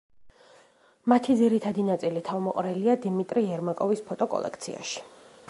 [1.13, 5.07] მათი ძირითადი ნაწილი თავმოყრილია დიმიტრი ერმაკოვის ფოტოკოლექციაში.